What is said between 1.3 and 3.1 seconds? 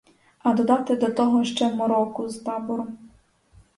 ще мороку з табором.